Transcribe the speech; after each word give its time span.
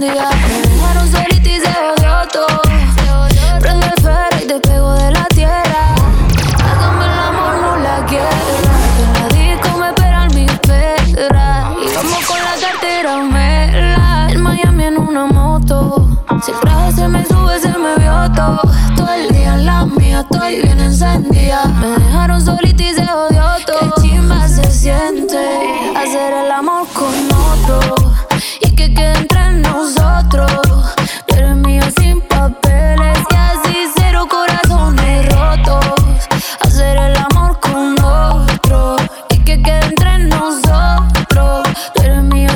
Me 0.00 0.06
dejaron 0.06 1.12
solita 1.12 1.46
y 1.46 1.60
se 1.60 1.68
odió 1.68 2.26
todo. 2.32 2.62
Prende 3.60 3.86
el 3.86 4.02
ferro 4.02 4.42
y 4.42 4.46
te 4.46 4.58
pego 4.58 4.94
de 4.94 5.10
la 5.10 5.24
tierra. 5.26 5.94
Hágame 6.64 7.04
el 7.04 7.18
amor, 7.18 7.60
no 7.60 7.76
la 7.76 8.00
guerra. 8.08 8.30
En 9.04 9.12
la 9.12 9.28
disco 9.28 9.78
me 9.78 9.88
esperan 9.88 10.34
mis 10.34 10.58
perras. 10.60 11.74
Y 11.84 11.94
vamos 11.94 12.26
con 12.26 12.38
la 12.38 12.66
cartera 12.66 13.18
mela. 13.18 14.28
En 14.30 14.40
Miami 14.40 14.84
en 14.84 14.96
una 14.96 15.26
moto. 15.26 16.08
Si 16.46 16.50
el 16.50 16.94
se 16.94 17.06
me 17.06 17.22
sube, 17.26 17.60
se 17.60 17.68
me 17.68 17.94
vio 17.96 18.32
todo. 18.34 18.62
Todo 18.96 19.12
el 19.12 19.28
día 19.28 19.52
en 19.56 19.66
la 19.66 19.84
mía, 19.84 20.20
estoy 20.20 20.62
bien 20.62 20.80
encendida. 20.80 21.66
Me 21.78 21.88
dejaron 22.02 22.42
solita 22.42 22.82
y 22.82 22.94
se 22.94 23.04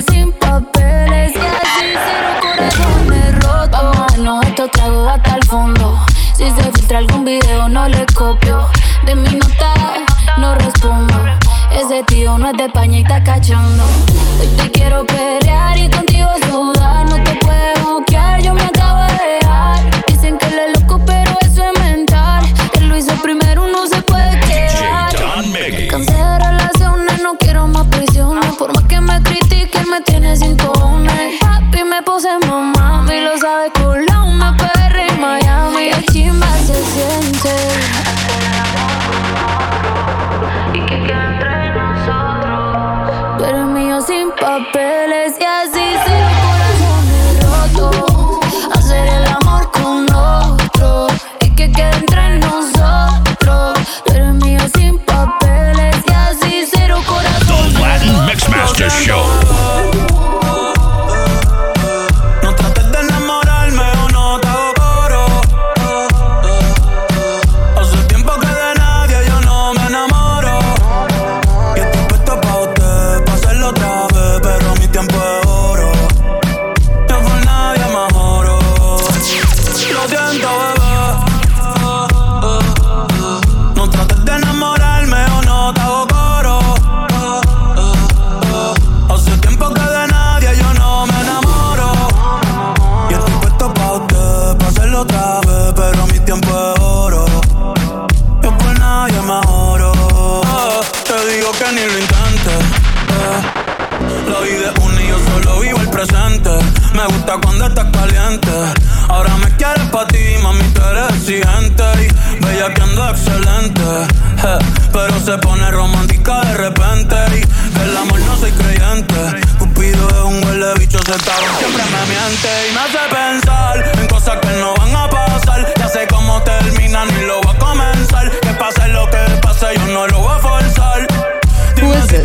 Sin 0.09 0.33
papeles 0.33 1.33
y 1.35 1.39
así 1.39 1.95
cero 2.07 2.29
corazones 2.41 3.35
rotos. 3.45 3.71
Vamos 3.71 3.97
a 3.97 4.07
darnos 4.11 4.47
estos 4.47 4.71
tragos 4.71 5.09
hasta 5.09 5.37
el 5.37 5.45
fondo. 5.45 5.99
Si 6.37 6.51
se 6.51 6.73
filtra 6.73 6.99
algún 6.99 7.25
video 7.25 7.69
no 7.69 7.89
le 7.89 8.05
copio. 8.15 8.69
De 9.07 9.15
mi 9.15 9.31
nota 9.31 9.75
no 10.39 10.55
respondo. 10.55 11.15
Ese 11.73 12.03
tío 12.05 12.39
no 12.39 12.51
es 12.51 12.57
de 12.57 12.65
España 12.65 12.99
y 12.99 13.03
está 13.03 13.23
cachando. 13.23 13.85
Te 14.57 14.71
quiero 14.71 15.05
pelear 15.07 15.79
y 15.79 15.89
contigo 15.91 16.29
sin 44.15 44.31
papeles 44.31 45.35
y 45.41 45.45
así 45.45 45.84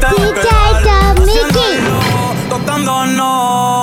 DJ 0.09 0.49
quedar 2.49 3.78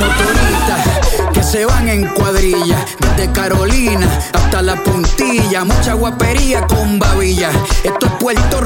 motoristas 0.00 1.30
que 1.32 1.42
se 1.42 1.64
van 1.64 1.88
en 1.88 2.08
cuadrilla, 2.08 2.84
desde 3.00 3.32
Carolina 3.32 4.08
hasta 4.32 4.62
la 4.62 4.76
puntilla, 4.82 5.64
mucha 5.64 5.94
guapería 5.94 6.66
con 6.66 6.98
babilla. 6.98 7.50
Esto 7.84 8.06
es 8.06 8.12
Puerto 8.18 8.60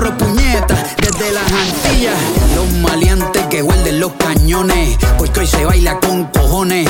desde 1.02 1.32
las 1.32 1.50
Antillas. 1.52 2.18
Los 2.54 2.70
maleantes 2.80 3.46
que 3.46 3.62
huelden 3.62 4.00
los 4.00 4.12
cañones, 4.12 4.96
porque 5.18 5.40
hoy 5.40 5.46
se 5.46 5.64
baila 5.64 5.98
con 6.00 6.24
cojones. 6.26 6.88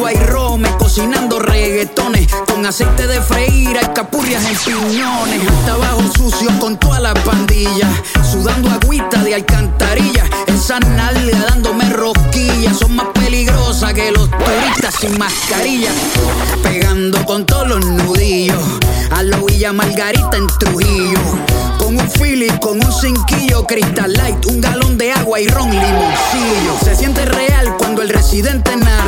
Uruguay 0.00 0.26
Rome 0.28 0.66
cocinando 0.78 1.38
reggaetones, 1.38 2.26
con 2.46 2.64
aceite 2.64 3.06
de 3.06 3.20
freír, 3.20 3.76
hay 3.76 3.88
capurrias 3.94 4.42
en 4.46 4.56
piñones. 4.56 5.46
Hasta 5.46 5.74
abajo 5.74 6.00
sucio 6.16 6.48
con 6.58 6.78
toda 6.78 7.00
la 7.00 7.12
pandilla, 7.12 7.86
sudando 8.32 8.70
agüita 8.70 9.22
de 9.22 9.34
alcantarilla. 9.34 10.24
Esa 10.46 10.80
nalga 10.80 11.38
dándome 11.50 11.84
rosquillas, 11.90 12.78
son 12.78 12.96
más 12.96 13.08
peligrosas 13.12 13.92
que 13.92 14.10
los 14.10 14.30
turistas 14.30 14.94
sin 14.98 15.18
mascarilla. 15.18 15.90
Pegando 16.62 17.22
con 17.26 17.44
todos 17.44 17.68
los 17.68 17.84
nudillos, 17.84 18.62
a 19.10 19.22
lo 19.22 19.44
Villa 19.44 19.74
Margarita 19.74 20.38
en 20.38 20.46
Trujillo. 20.58 21.18
Con 21.76 21.98
un 21.98 22.10
Philly, 22.10 22.48
con 22.60 22.82
un 22.82 22.92
cinquillo, 22.92 23.66
Crystal 23.66 24.10
Light, 24.12 24.46
un 24.46 24.60
galón 24.60 24.96
de 24.96 25.12
agua 25.12 25.40
y 25.40 25.46
ron 25.48 25.70
limoncillo. 25.70 26.78
Se 26.84 26.94
siente 26.96 27.24
real 27.26 27.76
cuando 27.78 28.02
el 28.02 28.08
residente 28.08 28.76
narra, 28.76 28.99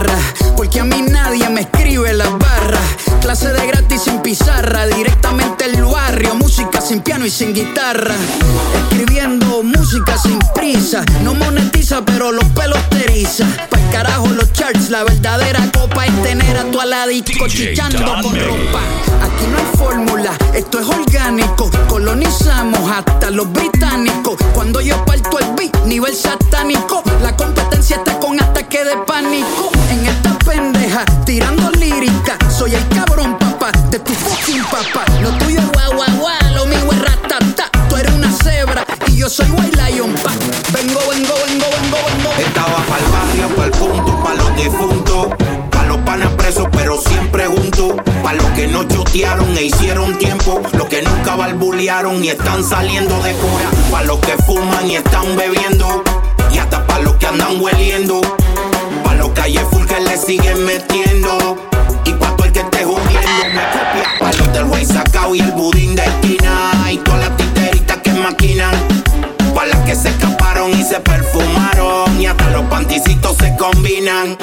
piano 7.23 7.27
y 7.27 7.31
sin 7.31 7.53
guitarra. 7.55 8.15
Escribiendo 8.91 9.63
música 9.63 10.17
sin 10.19 10.39
prisa, 10.55 11.05
no 11.23 11.35
monetiza, 11.35 12.05
pero 12.05 12.33
los 12.33 12.45
pelos 12.47 12.79
te 12.91 13.05
eriza. 13.05 13.47
Pa'l 13.71 13.81
carajo 13.91 14.29
los 14.29 14.53
charts, 14.53 14.91
la 14.91 15.05
verdadera 15.05 15.61
copa 15.73 16.07
es 16.07 16.23
tener 16.23 16.57
a 16.57 16.65
tu 16.71 16.81
aladico 16.81 17.47
chichando 17.49 18.05
con 18.23 18.35
ropa. 18.35 18.81
Aquí 19.23 19.47
no 19.51 19.59
hay 19.59 19.77
fórmula, 19.77 20.33
esto 20.55 20.81
es 20.81 20.87
orgánico. 20.87 21.71
Colonizamos 21.89 22.91
hasta 22.91 23.31
los 23.31 23.51
británicos. 23.53 24.37
Cuando 24.55 24.81
yo 24.81 25.05
parto 25.05 25.39
el 25.39 25.55
beat, 25.57 25.85
nivel 25.87 26.15
satánico. 26.15 27.03
La 27.23 27.37
competencia 27.37 27.97
está 27.97 28.19
con 28.19 28.43
ataque 28.43 28.85
de 28.85 28.97
pánico. 29.07 29.71
En 29.91 30.22
pendeja, 30.45 31.05
tirando 31.25 31.71
lírica. 31.73 32.37
Soy 32.51 32.75
el 32.75 32.89
cabrón, 32.89 33.39
papá, 33.39 33.73
de 33.91 33.99
tu 33.99 34.13
fucking 34.13 34.65
papá. 34.65 35.05
Lo 35.21 35.31
tuyo 35.39 35.61
es 35.61 35.73
guau, 35.73 35.93
guau, 36.19 36.55
lo 36.55 36.67
mío 36.67 36.93
es 36.93 37.01
ratata. 37.01 37.71
Tú 37.89 37.97
eres 37.97 38.13
una 38.13 38.31
cebra 38.31 38.85
y 39.09 39.17
yo 39.17 39.29
soy 39.29 39.51
White 39.51 39.77
Lion, 39.77 40.13
pa. 40.15 40.31
Vengo, 40.73 41.01
vengo, 41.11 41.35
vengo, 41.47 41.67
vengo, 41.77 41.99
vengo. 42.07 42.31
Estaba 42.39 42.77
pa'l 42.89 43.05
barrio, 43.13 43.57
pa'l 43.57 43.71
punto, 43.71 44.23
pa' 44.23 44.35
los 44.35 44.57
difuntos. 44.57 45.29
Pa' 45.71 45.85
los 45.85 45.99
panas 45.99 46.31
presos, 46.33 46.67
pero 46.73 47.01
siempre 47.01 47.47
juntos. 47.47 47.95
Pa' 48.23 48.33
los 48.35 48.47
que 48.53 48.67
no 48.69 48.85
chotearon 48.85 49.57
e 49.57 49.65
hicieron 49.65 50.19
tiempo. 50.19 50.63
Los 50.73 50.89
que 50.89 51.03
nunca 51.03 51.37
balbulearon 51.37 52.25
y 52.25 52.29
están 52.31 52.65
saliendo 52.65 53.21
de 53.23 53.33
cura. 53.35 53.71
Pa' 53.91 54.03
los 54.03 54.19
que 54.21 54.37
fuman 54.45 54.91
y 54.91 54.97
están 54.97 55.37
bebiendo. 55.37 56.03
Y 56.53 56.59
hasta 56.59 56.87
pa' 56.87 56.99
los 57.01 57.15
que 57.17 57.27
andan 57.27 57.61
hueliendo. 57.61 58.21
Calles 59.35 59.63
full 59.71 59.87
que 59.87 60.01
le 60.01 60.17
siguen 60.17 60.65
metiendo. 60.65 61.57
Y 62.05 62.13
pa' 62.13 62.37
todo 62.37 62.47
el 62.47 62.53
que 62.53 62.61
esté 62.61 62.85
jodiendo 62.85 63.31
me 63.55 63.63
copia. 63.73 64.19
Pa' 64.21 64.33
los 64.33 64.53
del 64.53 64.65
güey 64.65 64.85
sacao 64.85 65.35
y 65.35 65.41
el 65.41 65.53
budín 65.53 65.95
de 65.95 66.05
esquina. 66.05 66.73
Y 66.91 66.99
todas 66.99 67.29
las 67.29 67.37
titeritas 67.37 67.99
que 67.99 68.13
maquinan. 68.13 68.75
Pa' 69.55 69.67
las 69.67 69.81
que 69.81 69.95
se 69.95 70.11
escaparon 70.11 70.71
y 70.71 70.83
se 70.83 71.01
perfumaron. 71.01 72.21
Y 72.21 72.27
hasta 72.27 72.51
los 72.51 72.65
panticitos 72.65 73.37
se 73.39 73.57
combinan. 73.57 74.37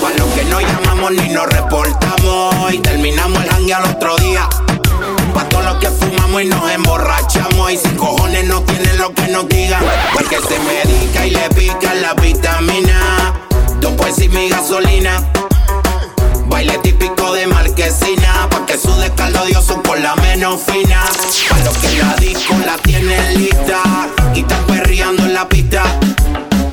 Pa' 0.00 0.10
los 0.18 0.28
que 0.34 0.44
no 0.44 0.60
llamamos 0.60 1.12
ni 1.12 1.28
nos 1.30 1.46
reportamos. 1.46 2.72
Y 2.72 2.78
terminamos 2.78 3.42
el 3.42 3.50
hangue 3.50 3.74
al 3.74 3.84
otro 3.84 4.16
día. 4.18 4.48
Pa' 5.32 5.48
todos 5.48 5.64
los 5.64 5.76
que 5.76 5.88
fumamos 5.88 6.42
y 6.42 6.46
nos 6.46 6.70
emborrachamos. 6.70 7.72
Y 7.72 7.78
sin 7.78 7.96
cojones 7.96 8.46
no 8.46 8.62
tienen 8.62 8.98
lo 8.98 9.12
que 9.12 9.28
nos 9.28 9.48
digan. 9.48 9.82
Porque 10.12 10.36
se 10.36 10.58
medica 10.60 11.26
y 11.26 11.30
le 11.30 11.48
pican 11.50 12.02
la 12.02 12.14
vitamina. 12.14 12.33
Gasolina. 14.74 15.24
Baile 16.46 16.76
típico 16.78 17.32
de 17.32 17.46
marquesina, 17.46 18.48
pa' 18.50 18.66
que 18.66 18.76
sude 18.76 19.08
caldo 19.14 19.44
dioso 19.44 19.80
por 19.80 20.00
la 20.00 20.16
menos 20.16 20.62
fina. 20.62 21.00
Pa' 21.48 21.58
los 21.58 21.76
que 21.78 21.96
la 21.98 22.16
disco 22.16 22.56
la 22.66 22.76
tienen 22.78 23.38
lista 23.38 23.80
y 24.34 24.40
están 24.40 24.64
perreando 24.66 25.22
en 25.26 25.34
la 25.34 25.48
pista. 25.48 25.84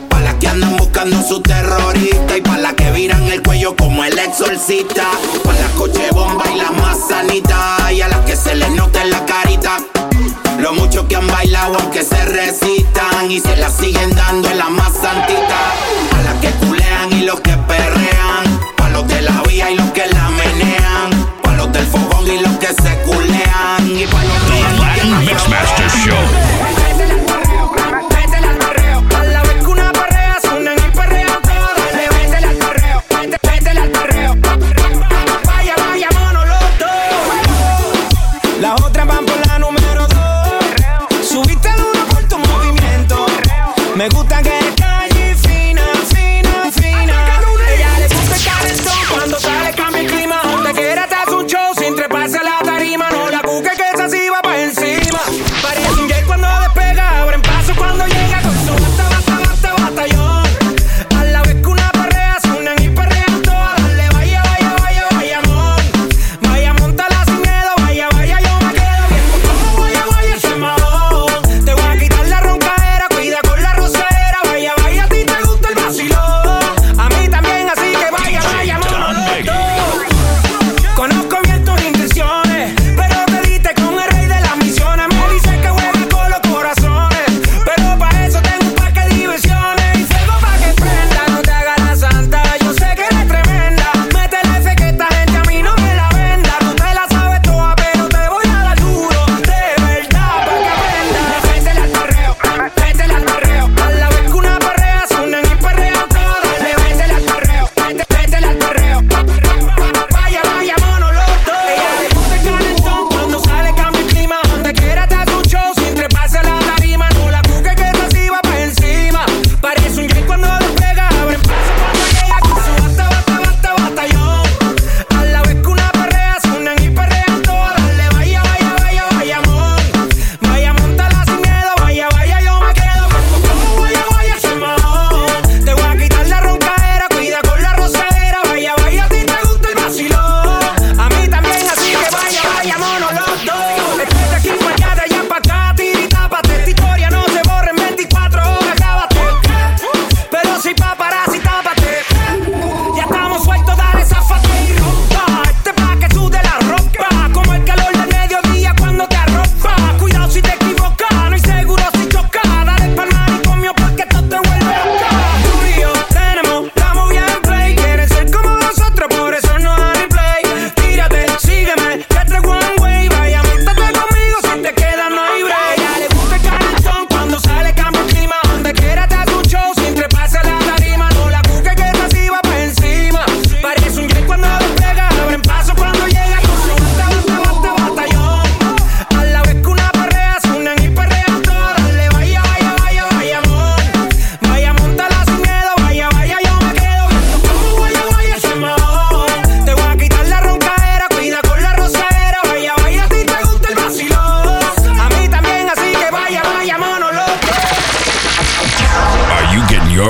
Pa' 0.09 0.19
las 0.21 0.33
que 0.35 0.47
andan 0.47 0.77
buscando 0.77 1.21
su 1.21 1.41
terrorista 1.41 2.37
y 2.37 2.41
pa' 2.41 2.57
las 2.57 2.73
que 2.73 2.91
viran 2.91 3.23
el 3.27 3.43
cuello 3.43 3.75
como 3.75 4.03
el 4.03 4.17
exorcista. 4.17 5.05
Pa' 5.43 5.53
las 5.53 5.71
coche 5.73 6.09
bomba 6.11 6.45
y 6.51 6.57
las 6.57 6.71
más 6.71 6.97
sanitas 7.07 7.91
y 7.91 8.01
a 8.01 8.07
las 8.07 8.21
que 8.21 8.35
se 8.35 8.55
les 8.55 8.71
nota 8.71 9.03
en 9.03 9.11
la 9.11 9.23
carita. 9.25 9.77
Lo 10.59 10.73
mucho 10.73 11.07
que 11.07 11.17
han 11.17 11.27
bailado 11.27 11.77
aunque 11.79 12.03
se 12.03 12.25
resistan 12.25 13.29
y 13.29 13.39
se 13.39 13.55
la 13.57 13.69
siguen 13.69 14.15
dando 14.15 14.49
en 14.49 14.57
la 14.57 14.69
más 14.69 14.91
santita. 14.93 15.73
A 16.17 16.23
las 16.23 16.35
que 16.41 16.49
culean 16.65 17.13
y 17.13 17.21
los 17.25 17.39
que 17.41 17.60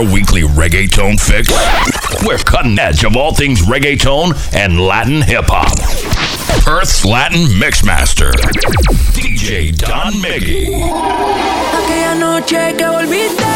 your 0.01 0.11
weekly 0.11 0.41
reggaeton 0.41 1.19
fix. 1.19 1.49
We're 2.25 2.37
cutting 2.37 2.77
edge 2.79 3.03
of 3.03 3.15
all 3.15 3.33
things 3.33 3.61
reggaeton 3.61 4.53
and 4.53 4.79
Latin 4.79 5.21
hip 5.21 5.45
hop. 5.47 5.77
Perth's 6.63 7.05
Latin 7.05 7.45
Mixmaster, 7.59 8.31
DJ 9.13 9.75
Don 9.77 10.13
Miggy. 10.21 10.67
Aquella 11.73 12.15
noche 12.15 12.75
que 12.77 12.85
volviste, 12.85 13.51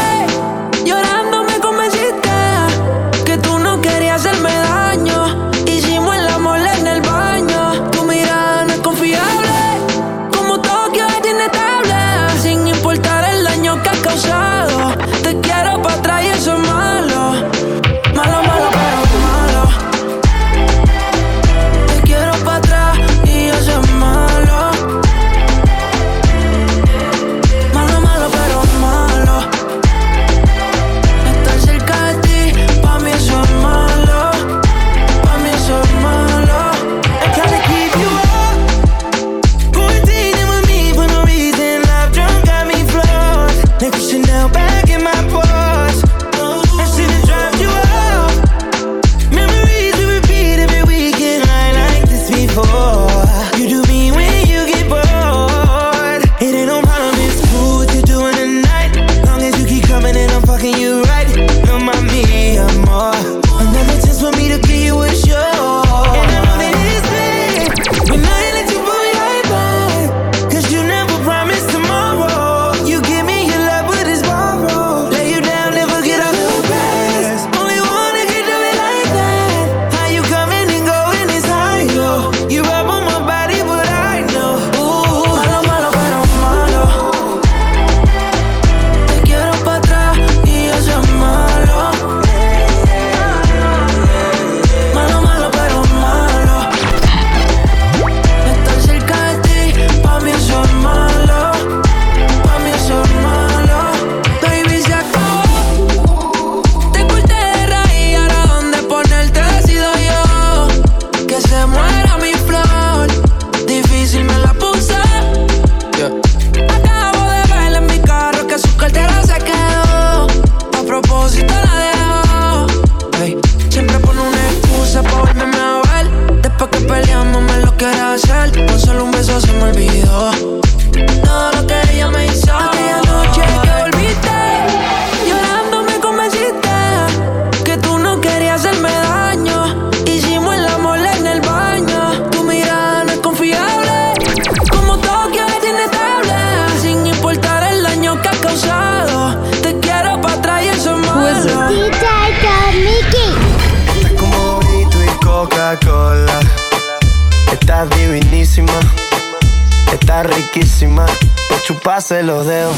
está 160.16 160.22
riquísima. 160.22 161.04
Por 161.48 161.62
chuparse 161.62 162.22
los 162.22 162.46
dedos. 162.46 162.74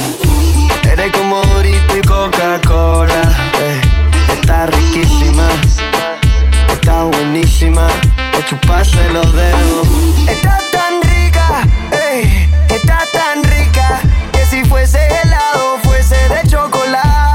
Eres 0.90 1.12
como 1.12 1.40
Dorito 1.42 1.96
y 1.96 2.00
Coca-Cola. 2.02 3.22
Eh, 3.60 3.80
está 4.32 4.66
riquísima. 4.66 5.48
Está 6.72 7.04
buenísima. 7.04 7.86
Por 8.32 8.44
chuparse 8.44 9.08
los 9.12 9.32
dedos. 9.32 9.86
Está 10.28 10.58
tan 10.72 11.00
rica. 11.02 11.68
Eh, 11.92 12.48
está 12.68 13.06
tan 13.12 13.44
rica. 13.44 14.00
Que 14.32 14.44
si 14.46 14.64
fuese 14.64 14.98
helado, 14.98 15.78
fuese 15.84 16.16
de 16.16 16.48
chocolate 16.48 17.27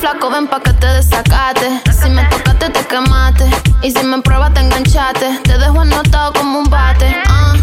flaco, 0.00 0.30
ven 0.30 0.46
pa' 0.48 0.60
que 0.60 0.72
te 0.72 0.86
desacate. 0.86 1.82
Si 1.92 2.08
me 2.08 2.24
tocaste, 2.24 2.70
te 2.70 2.82
quemaste. 2.86 3.44
Y 3.82 3.90
si 3.90 4.02
me 4.04 4.20
pruebas, 4.22 4.52
te 4.54 4.60
enganchaste. 4.60 5.40
Te 5.44 5.58
dejo 5.58 5.80
anotado 5.80 6.32
como 6.32 6.60
un 6.60 6.70
bate. 6.70 7.14
Ah. 7.26 7.59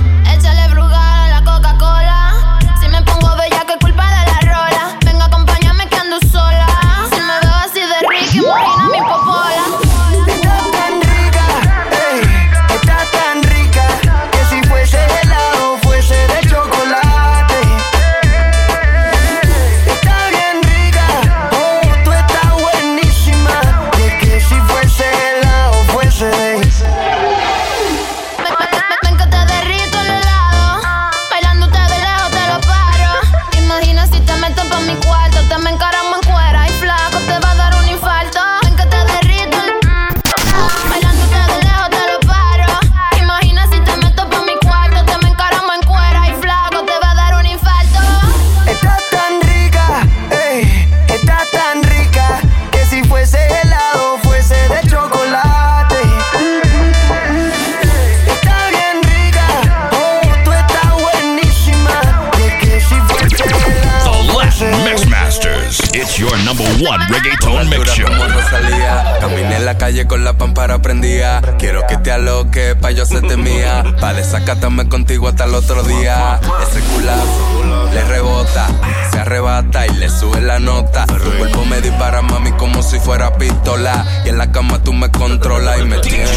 Pa' 73.99 74.13
desacatame 74.13 74.87
contigo 74.87 75.27
hasta 75.27 75.45
el 75.45 75.55
otro 75.55 75.83
día. 75.83 76.39
Ese 76.69 76.81
culazo 76.81 77.89
le 77.93 78.03
rebota, 78.03 78.67
se 79.11 79.19
arrebata 79.19 79.87
y 79.87 79.89
le 79.95 80.09
sube 80.09 80.39
la 80.41 80.59
nota. 80.59 81.05
Tu 81.07 81.37
cuerpo 81.37 81.65
me 81.65 81.81
dispara, 81.81 82.21
mami, 82.21 82.51
como 82.53 82.83
si 82.83 82.99
fuera 82.99 83.35
pistola. 83.37 84.05
Y 84.25 84.29
en 84.29 84.37
la 84.37 84.51
cama 84.51 84.79
tú 84.83 84.93
me 84.93 85.09
controlas 85.09 85.79
y 85.79 85.85
me 85.85 85.97
tienes. 85.99 86.29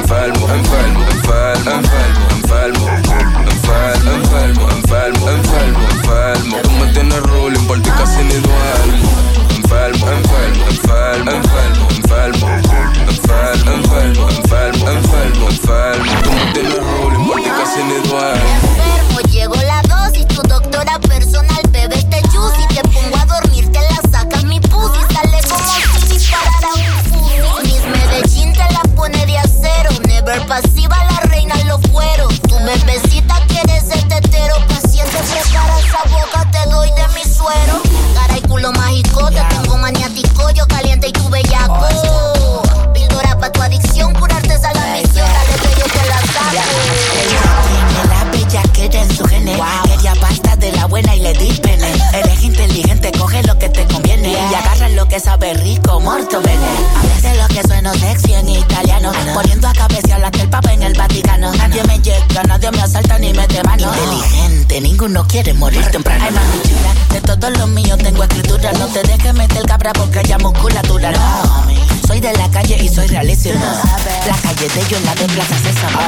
Enfermo, 0.00 0.48
enfermo, 0.54 1.04
enfermo, 1.10 1.70
enfermo, 2.30 2.88
enfermo, 2.90 3.40
enfermo, 3.50 4.10
enfermo, 4.20 4.70
enfermo, 4.70 5.30
enfermo, 5.30 5.80
enfermo. 5.90 6.56
Tú 6.62 6.70
me 6.70 6.92
tienes 6.92 7.22
ruling, 7.22 7.66
por 7.66 7.82
ti 7.82 7.90
casi 7.90 8.22
ni 8.22 8.34
duermo. 8.34 9.10
Enfermo, 9.56 10.10
enfermo, 10.10 10.64
enfermo, 10.70 11.30
enfermo, 11.30 11.88
enfermo, 11.90 12.48
enfermo, 13.28 13.72
enfermo, 13.74 14.28
enfermo, 14.30 14.90
enfermo, 14.90 15.48
enfermo. 15.48 16.22
Tú 16.22 16.30
me 16.32 16.52
tienes 16.52 16.74
ruling, 16.74 17.26
por 17.26 17.36
ti 17.42 17.50
casi 17.50 17.82
ni 17.82 18.08
duermo. 18.08 18.48
Enfermo, 18.64 19.20
llegó 19.30 19.56
la 19.56 19.82
dosis, 19.82 20.26
tu 20.28 20.42
doctora 20.42 20.98
personal, 21.00 21.62
bebe 21.70 21.96
este 21.96 22.20
juice 22.28 22.62
y 22.62 22.74
te 22.74 22.82
pongo 22.88 23.16
a 23.16 23.26
dormir, 23.26 23.70
te 23.70 23.80
la 23.80 24.00
sacas 24.10 24.44
mi 24.44 24.60
pussy, 24.60 25.00
sale 25.12 25.40
como 25.48 25.98
si 26.00 26.14
disparara 26.14 26.68
un 26.74 26.82
fusil. 27.10 27.62
Mis 27.64 27.84
Medellín 27.86 28.52
te 28.52 28.72
la 28.72 28.82
pone 28.96 29.26
de 29.26 29.38
acero, 29.38 29.90
never 30.06 30.46
pasiva, 30.46 30.96
la 31.04 31.20
reina 31.28 31.54
los 31.64 31.80
cueros. 31.92 32.40
Tu 32.42 32.56
bebecita 32.64 33.34
quiere 33.48 33.80
ser 33.80 34.02
tetero, 34.08 34.54
paciente, 34.68 35.18
prepara 35.30 35.78
esa 35.78 36.02
la 72.48 72.60
calle 72.62 72.76
y 72.82 72.88
soy 72.88 73.06
realísimo. 73.08 73.60
La 74.26 74.36
calle 74.36 74.68
de 74.68 74.80
ellos, 74.80 75.02
la 75.04 75.14
de 75.14 75.26
Plaza 75.26 75.54
Sésamo. 75.58 76.00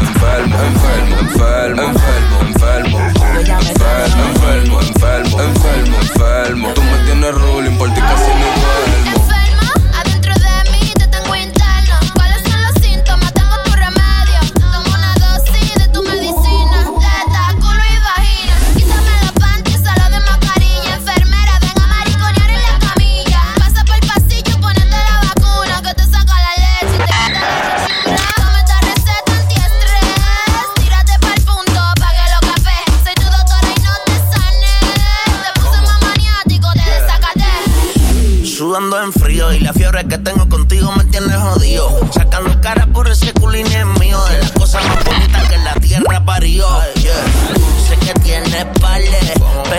Enfermo, 0.00 0.56
enfermo, 0.62 1.16
enfermo, 1.20 1.82
enfermo, 1.82 2.40
enfermo, 2.40 2.98
enfermo, 3.00 3.60
enfermo, 3.60 3.89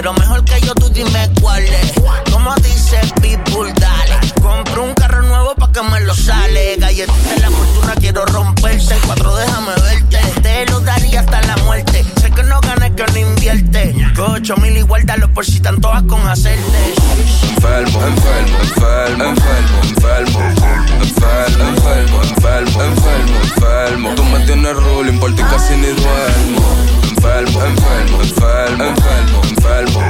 Pero 0.01 0.13
mejor 0.13 0.43
que 0.43 0.59
yo, 0.61 0.73
tú 0.73 0.89
dime 0.89 1.29
cuál 1.39 1.63
es. 1.63 1.93
Como 2.31 2.55
dice 2.55 2.99
Pitbull, 3.21 3.71
dale. 3.75 4.33
Compro 4.41 4.85
un 4.85 4.95
carro 4.95 5.21
nuevo 5.21 5.53
pa' 5.53 5.71
que 5.71 5.83
me 5.83 5.99
lo 5.99 6.15
sale. 6.15 6.75
Galletas 6.77 7.15
la 7.39 7.51
fortuna, 7.51 7.93
quiero 7.99 8.25
romperse. 8.25 8.97
Cuatro, 9.05 9.35
déjame 9.35 9.73
verte. 9.75 10.41
Te 10.41 10.65
lo 10.71 10.79
daría 10.79 11.19
hasta 11.19 11.43
la 11.43 11.55
muerte. 11.57 12.03
Sé 12.19 12.31
que 12.31 12.41
no 12.41 12.59
ganas, 12.61 12.89
que 12.97 13.05
no 13.11 13.17
invierte. 13.19 13.95
Ocho 14.17 14.57
mil 14.57 14.75
igual, 14.75 15.05
dalo 15.05 15.31
por 15.31 15.45
si 15.45 15.59
tanto 15.59 15.89
vas 15.89 16.01
con 16.09 16.27
hacerte. 16.27 16.95
Enfermo, 17.57 18.01
enfermo, 18.03 18.57
enfermo, 18.59 19.23
enfermo, 19.23 19.81
enfermo. 19.83 20.39
Enfermo, 20.99 21.63
enfermo, 21.69 22.23
enfermo, 22.23 22.81
enfermo, 22.81 23.39
enfermo. 23.43 24.15
Tú 24.15 24.23
me 24.23 24.39
tienes 24.47 24.75
ruling, 24.77 25.19
por 25.19 25.35
ti 25.35 25.43
casi 25.43 25.75
ni 25.75 25.89
duermo. 25.89 27.10
Enfermo, 27.23 27.61
enfermo, 27.63 28.21
enfermo, 28.23 28.83
enfermo, 28.83 29.41
enfermo, 29.43 30.01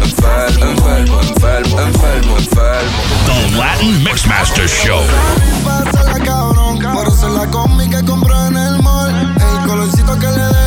enfermo, 0.00 0.64
enfermo, 0.70 1.20
enfermo, 1.20 1.80
enfermo, 1.80 2.38
enfermo. 2.38 2.98
The 3.26 3.56
Latin 3.58 4.04
Mixmaster 4.04 4.68
Show. 4.68 5.02
Pásala 5.64 6.24
cabrón, 6.24 6.78
por 6.78 7.08
eso 7.08 7.28
la 7.30 7.50
combi 7.50 7.90
que 7.90 8.04
compró 8.04 8.46
en 8.46 8.56
el 8.56 8.80
mall. 8.80 9.34
El 9.40 9.68
colorcito 9.68 10.16
que 10.20 10.26
le 10.28 10.44
dejo 10.44 10.61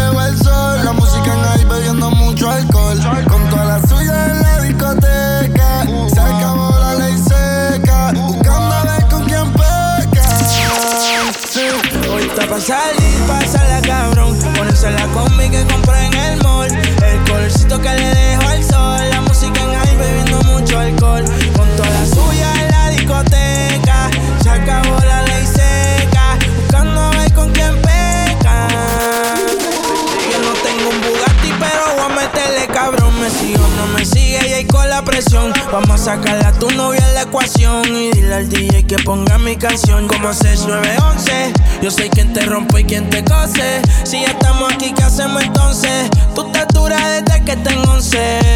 canción. 39.68 40.08
Como 40.08 40.32
6911. 40.32 41.54
Yo 41.82 41.90
soy 41.90 42.10
quien 42.10 42.34
te 42.34 42.42
rompe 42.42 42.82
y 42.82 42.84
quien 42.84 43.10
te 43.10 43.24
cose. 43.24 43.82
Si 44.04 44.22
ya 44.22 44.32
estamos 44.32 44.72
aquí, 44.72 44.94
¿qué 44.94 45.04
hacemos 45.04 45.44
entonces? 45.44 46.10
Tú 46.36 46.52
te 46.52 46.66
duras 46.74 47.02
desde 47.02 47.44
que 47.44 47.56
tengo 47.58 47.92
11. 47.92 48.55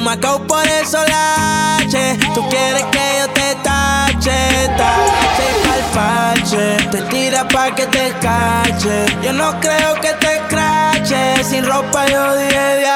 Me 0.00 0.12
acabo 0.12 0.46
por 0.46 0.66
eso 0.66 0.98
lache. 1.06 2.18
Tú 2.34 2.48
quieres 2.48 2.84
que 2.86 3.18
yo 3.18 3.28
te 3.32 3.54
tache, 3.62 4.68
tache 4.76 5.44
y 5.50 5.66
pa'l 5.66 5.82
parche. 5.94 6.76
Te 6.90 7.02
tira 7.02 7.46
pa' 7.48 7.74
que 7.74 7.86
te 7.86 8.12
cache. 8.20 9.06
Yo 9.22 9.32
no 9.32 9.58
creo 9.60 9.94
que 10.00 10.12
te 10.14 10.40
crache. 10.48 11.44
Sin 11.44 11.66
ropa 11.66 12.06
yo 12.06 12.36
dije 12.36 12.58
de 12.58 12.90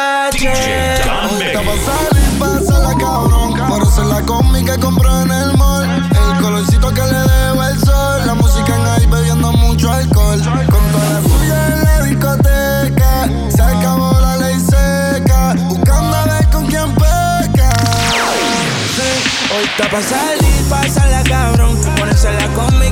Está 1.44 1.60
pa' 1.60 1.76
salir, 1.86 2.38
pásala 2.38 2.94
cabrón. 2.98 3.68
Por 3.68 3.82
eso 3.82 4.04
la 4.04 4.20
que 4.20 4.80
compró 4.80 5.20
en 5.22 5.33
Pa' 19.94 20.02
salir, 20.02 20.68
pasarla 20.68 21.22
cabrón, 21.22 21.80
ponérsela 21.96 22.48
conmigo 22.52 22.83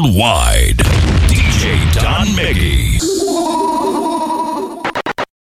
worldwide. 0.00 0.53